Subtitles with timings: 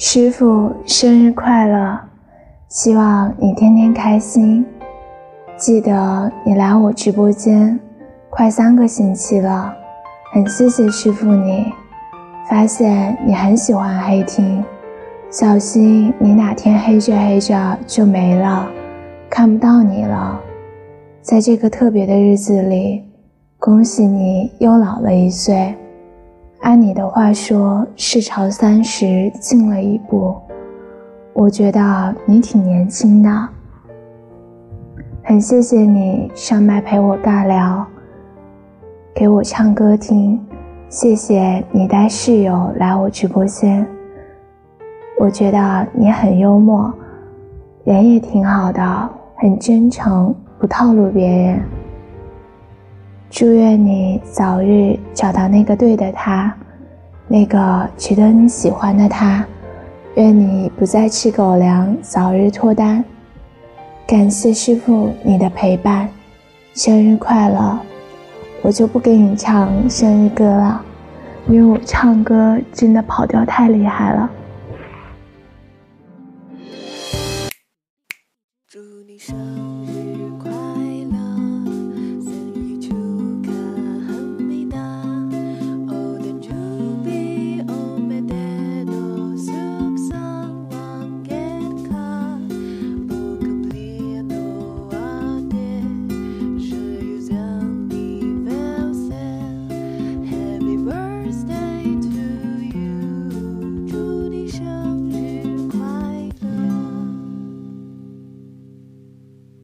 [0.00, 1.98] 师傅生日快乐！
[2.68, 4.64] 希望你天天开心。
[5.56, 7.76] 记得你来我直播间
[8.30, 9.74] 快三个星期了，
[10.32, 11.72] 很谢谢师傅你。
[12.48, 14.62] 发现你很喜欢黑听，
[15.32, 18.70] 小心你哪天黑着黑着就没了，
[19.28, 20.40] 看不到你了。
[21.22, 23.02] 在这个特别的日子里，
[23.58, 25.74] 恭喜你又老了一岁。
[26.60, 30.34] 按你的话说，是朝三十进了一步。
[31.32, 33.48] 我觉得你挺年轻的，
[35.22, 37.86] 很谢谢你上麦陪我尬聊，
[39.14, 40.44] 给我唱歌听。
[40.88, 43.86] 谢谢你带室友来我直播间，
[45.20, 46.92] 我觉得你很幽默，
[47.84, 51.60] 人也挺好的，很真诚，不套路别人。
[53.30, 56.52] 祝愿你早日找到那个对的他，
[57.28, 59.46] 那个值得你喜欢的他。
[60.14, 63.04] 愿你不再吃狗粮，早日脱单。
[64.06, 66.08] 感谢师傅你的陪伴，
[66.74, 67.78] 生日快乐！
[68.62, 70.82] 我就不给你唱生日歌了，
[71.48, 74.30] 因为我唱歌真的跑调太厉害了。
[78.66, 79.77] 祝你生